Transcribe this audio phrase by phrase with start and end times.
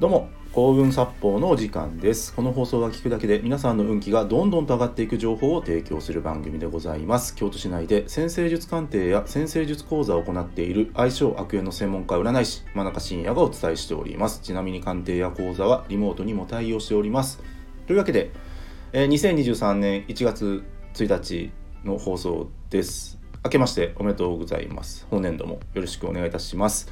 [0.00, 2.32] どうも幸運殺法のお時間です。
[2.32, 7.34] この放送は聞くだけで皆さんの運気がどんどんと上がっていく情報を提供する番組でございます。
[7.34, 14.40] 京都市内で先生術鑑定や先生術講座を行っている相性悪縁の専門家占い師真中信也がお伝えしております。
[14.40, 17.42] ちなみに鑑定や講座はリモートにも対応しております。
[17.88, 18.30] というわけで、
[18.92, 20.62] えー、2023年1月
[20.94, 21.50] 1日
[21.84, 23.18] の放送です。
[23.44, 25.08] 明けましておめでとうございます。
[25.10, 26.88] 本年度もよろしくお願いいたします。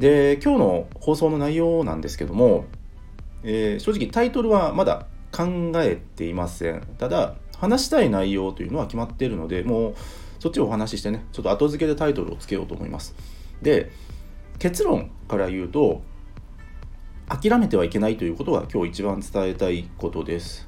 [0.00, 2.64] で今日の放送の内容なんですけども、
[3.42, 5.44] えー、正直タイトルはまだ考
[5.76, 6.80] えていません。
[6.96, 9.94] ただ話したい内容というのは決まっているのでもう
[10.38, 13.14] そっちをお話ししてねちょっと後付けでタイトルをつけようと思います。
[13.60, 13.92] で
[14.58, 16.00] 結論から言うと
[17.28, 20.66] 諦めてはいけないということが今日一番伝えたいことです。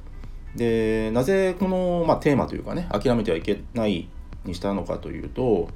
[0.55, 4.11] でなぜこの、まあ、テーマというかね諦めてはいけない
[4.45, 5.71] にしたのかというと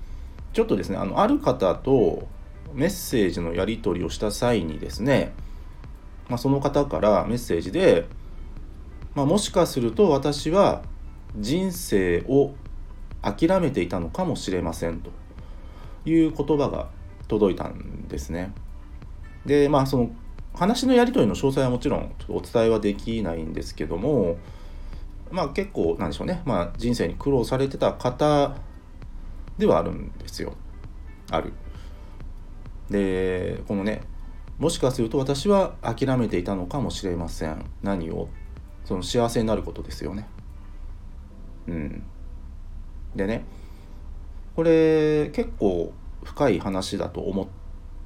[0.52, 2.28] ちょっとですねあのある方と
[2.76, 5.34] メッセージのやり取りをした際にですね、
[6.28, 8.06] まあ、その方からメッセージで、
[9.14, 10.82] まあ、もしかすると私は
[11.36, 12.54] 人生を
[13.22, 15.10] 諦めていたのかもしれませんと
[16.04, 16.88] いう言葉が
[17.28, 18.52] 届いたんですね。
[19.46, 20.10] でまあその
[20.54, 24.38] 話のやり取りの詳細はもちろんお伝えはできないんですけども
[25.30, 28.56] まあ結構なんでしょうね、まあ、人生に苦労されてた方
[29.58, 30.54] ではあるんですよ
[31.30, 31.52] ある。
[32.90, 34.02] でこのね
[34.58, 37.64] もしかすると私は諦めていたのかもしれません。
[37.82, 38.28] 何を？
[38.84, 40.26] その幸せになることですよね。
[41.66, 42.02] うん。
[43.14, 43.44] でね
[44.54, 45.92] これ結構
[46.24, 47.46] 深い話だと思っ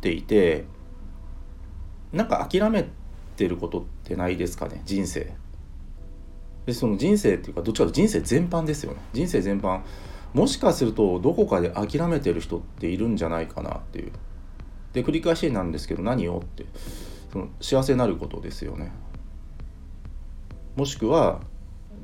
[0.00, 0.64] ていて
[2.12, 2.88] なんか諦め
[3.36, 5.32] てることってないですかね人生。
[6.66, 9.00] でその人生っていうかどっちかというと人生全般ですよね。
[9.12, 9.82] 人生全般。
[10.34, 14.12] もしかするとどこかで諦めてる人っているんじゃないかなっていう。
[14.92, 16.38] で繰り返しなんですけど何を？
[16.38, 16.66] って
[17.32, 18.92] その幸せになることですよね。
[20.76, 21.40] もしくは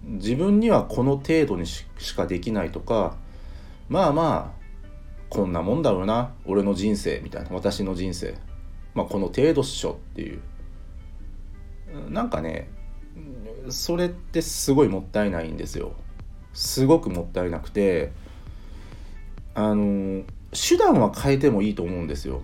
[0.04, 3.16] 自分にはこの程度にしかできないとか
[3.88, 4.66] まあまあ
[5.28, 6.32] こんなもんだろうな。
[6.44, 7.50] 俺の人生みたいな。
[7.50, 8.34] 私の人生。
[8.94, 10.41] まあこの程度っしょっていう。
[12.08, 12.68] なんかね
[13.68, 15.92] それってすごいもったいないんですよ。
[16.53, 18.12] すごくもったいなくて
[19.54, 20.22] あの
[20.53, 22.42] 手段は変えてもいいと思うんですよ。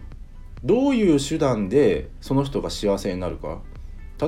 [0.64, 3.60] どういう手段でその人が幸せになるか。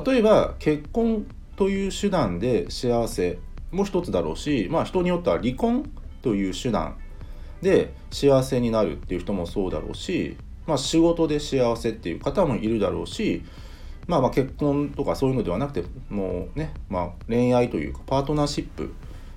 [0.05, 1.25] 例えば結婚
[1.55, 3.39] という手段で幸せ
[3.71, 5.89] も一つだろうしまあ人によっては離婚
[6.21, 6.97] という手段
[7.61, 10.37] で幸せになるっていう人もそうだろうし、
[10.67, 13.43] まあ、仕事で幸せっていう方もいるだろうし、
[14.07, 18.93] まあ、ま結婚とかそういうのではなくてもうね、まあ、恋愛というかパートナーシップ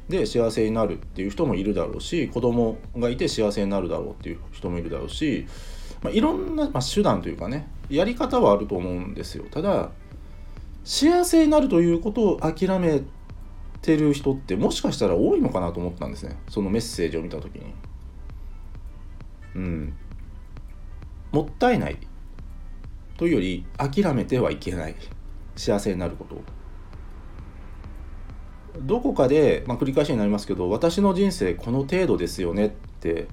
[0.08, 5.46] で幸せになるっていう人もいるだろうし子供がいて幸せになるだろうっていう人もいるだろうし
[6.02, 9.44] まあ、いろんな、まあ、手段というかねやり方はあると思うんですよ。
[9.50, 9.90] ただ
[10.84, 13.02] 幸せになるということを諦め
[13.82, 16.36] てる人ってもしかしたら多いのかなと思ったんですね。
[16.48, 17.74] そのメッセージを見た時に。
[19.56, 19.94] うん。
[21.32, 21.98] もったいない
[23.16, 24.94] というより諦めてはいけない。
[25.56, 26.42] 幸せになることを。
[28.80, 33.26] どこかで、まあ、繰り返しになりますけど私の人生この程度ですよねって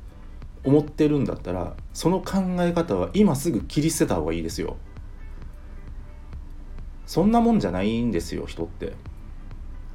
[0.66, 4.78] 思ってるんだったらその考え方は今すぐ切り捨てた方がいいですよ。
[7.06, 8.94] そんなもんじゃないんですよ人って。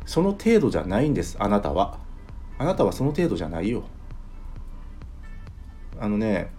[0.06, 1.98] その程度じゃないんですあなたは。
[2.58, 3.84] あなたはその程度じゃないよ。
[5.98, 6.50] あのね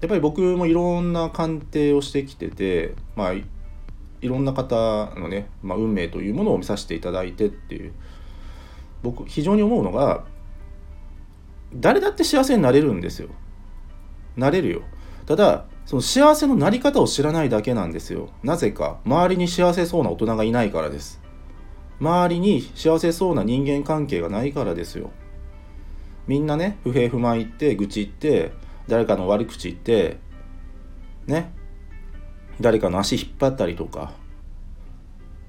[0.00, 3.44] やっぱり僕もいろんな鑑定をしてきててまあい
[4.22, 7.92] ろんな方のね、まあ、運命というものを見させていただいてっていう。
[9.02, 10.24] 僕非常に思うのが
[11.74, 13.28] 誰だって幸せになれるんですよ。
[14.36, 14.82] なれるよ。
[15.26, 18.30] ただその幸せのなり方を知らないだけなんですよ。
[18.42, 18.98] なぜか。
[19.04, 21.20] 周りに幸せそうな大人がいないからです。
[22.00, 25.10] 周りに幸せそうな人間関係がないからですよ。
[26.26, 28.52] みんなね不平不満言って愚痴言って
[28.88, 30.18] 誰かの悪口言って
[31.26, 31.54] ね。
[32.60, 34.12] 誰かの足引っ張ったりとか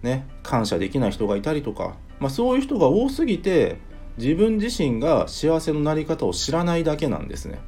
[0.03, 0.27] ね。
[0.43, 3.79] 感謝できない人がいたりとか、まあ、そういう人が多すぎて
[4.17, 7.59] 自分自身が幸せのなり方を知らないだけなんですね。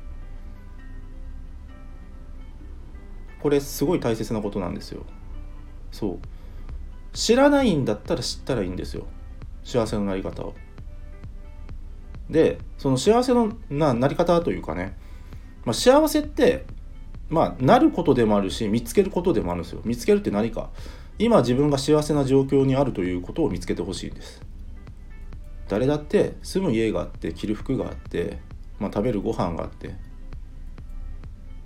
[3.42, 5.04] これすごい大切なことなんですよ。
[5.92, 6.20] そう。
[7.14, 9.06] 知らないんだったら知ったらいいんですよ。
[9.64, 10.54] 幸せのなり方を。
[12.30, 14.96] でその幸せのななり方というかね、
[15.66, 16.66] まあ、幸せって
[17.28, 19.82] まあなることでもあるし見つけることでもあるんですよ。
[19.84, 20.70] 見つけるって何か。
[21.22, 24.42] 今自分が幸せな状況にあるということを見つけてほしいんです。
[25.68, 28.40] 誰だって住む家があって着る服があって、
[28.80, 29.96] まあ、食べるご飯があって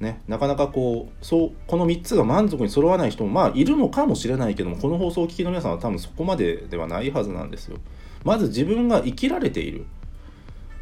[0.03, 7.77] ね、なかなかこうそうこの3つが満足に揃わない人もまあいるのかもしれないけどもこの放送を聞きの皆さんは多分そこまでではないはずなんですよ。
[8.23, 9.85] まず自分が生きられている。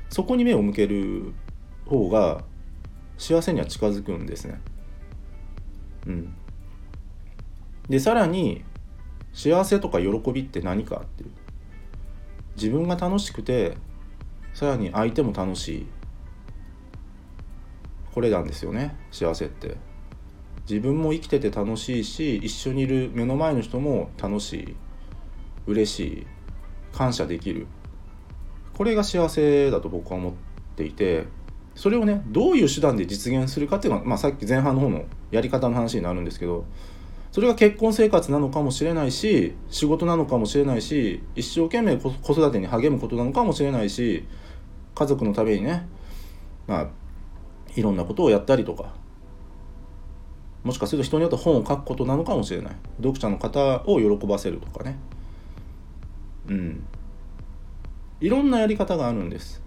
[0.09, 1.33] そこに目を向ける
[1.85, 2.43] 方が
[3.17, 4.59] 幸せには近づくんですね。
[6.07, 6.33] うん、
[7.87, 8.63] でさらに
[9.33, 11.31] 幸せとか喜びって何かっていう。
[12.55, 13.77] 自分が楽しくて
[14.53, 15.87] さらに相手も楽しい。
[18.13, 19.77] これなんですよね幸せって。
[20.69, 24.75] 自分も生きてて楽しいし一緒にいる目の前の人も楽しい
[25.65, 26.27] 嬉しい
[26.93, 27.67] 感謝できる。
[28.73, 30.33] これが幸せだと僕は思っ
[30.75, 31.25] ていて
[31.75, 36.65] それをねどういう手段で実現するかっていうのは、まあ、さっき前半の方のやり方の話になるんですけど
[37.31, 44.25] それが結婚生活なのかもしれないし仕事なのかもしれないし一生懸命子育てに励むことなのかもしれないし
[44.95, 45.87] 家族のためにね
[46.67, 46.87] まあ
[47.75, 48.93] いろんなことをやったりとか。
[50.63, 52.75] もしかすると人によって本を書くことなのかもしれない。
[52.97, 54.97] 読者の方を喜ばせるとかね。
[56.47, 56.83] うん。
[58.19, 59.61] いろんなやり方があるんです。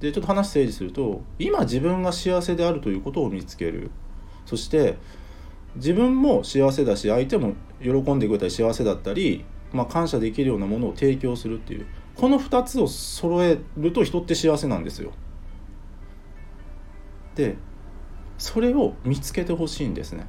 [0.00, 3.90] でちょっと話整理すると今自分が幸せであるということを見つける。
[4.46, 4.96] そして
[5.76, 15.12] 自分も幸せだし相手も喜んでくれたり幸せだったり、まあ、感謝できるようなものを提供するっていうこの2つを揃えると人って幸せなんですよ。
[17.40, 17.56] で
[18.38, 20.26] それを見つけてほしいんですね。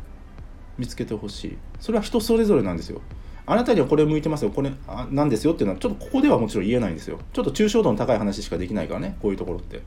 [0.77, 1.57] 見つけてほしい。
[1.79, 3.01] それは人それぞれなんですよ。
[3.45, 7.19] あなたにはこれ向いてますよ、これあなんですよっていうのは、ちょっとここではもちろん言えないんですよ。
[7.33, 9.81] ちょっと抽象度の高い話しかできないからね、こういうところって。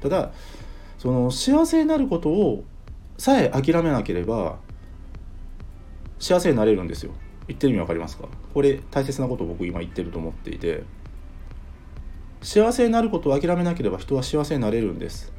[0.00, 0.32] ただ、
[0.98, 2.64] その幸せになることを
[3.18, 4.58] さえ諦めなければ
[6.18, 7.12] 幸せになれるんですよ
[7.48, 8.28] 言ってる意味分かりますか？
[8.54, 10.84] これ大切なことを僕今言ってると思っていて
[12.40, 15.32] 幸せになることを諦めなければ人は幸せになれるんです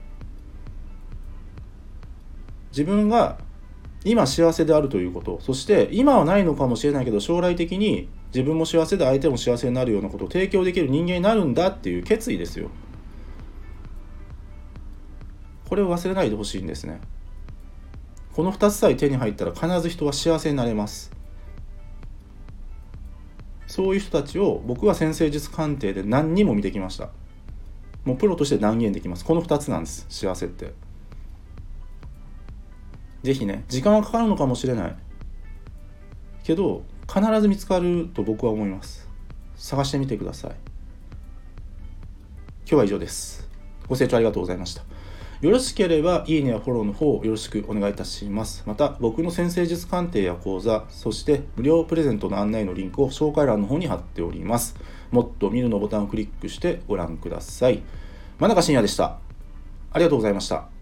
[2.74, 3.38] 自分が
[4.04, 12.70] 今幸せであるということそして今はないのかもしれないけど将来的に自分も幸せで相手も幸せになるようなことを提供できる人間になるんだっていう決意ですよ。
[15.70, 17.00] これを忘れないでほしいんですね。
[18.34, 21.12] この2つさえ手に入ったら必ず人は幸せになれます。
[23.68, 27.10] そういう人たちを僕は先生術鑑定で何人も見てきました。
[28.04, 29.24] もうプロとして断言できます。
[29.24, 30.08] この2つなんです。
[30.10, 30.74] 幸せって。
[33.24, 34.96] 是非ね時間はかかるのかもしれない
[36.44, 39.10] けど必ず見つかると僕は思います
[39.56, 40.58] 探してみてください今
[42.68, 43.50] 日は以上です
[43.88, 44.84] ご清聴ありがとうございました
[45.44, 48.64] よろしければいいねやフォローの方よろしくお願いいたします。
[48.66, 54.78] また僕の先生術鑑定や講座、そして無料プレゼントの案内のリンクを紹介欄の方に貼っております。
[55.12, 57.84] もっと見るのボタンをクリックしてご覧ください。
[58.40, 59.20] 真中信也でした。
[59.92, 60.73] ありがとうございました。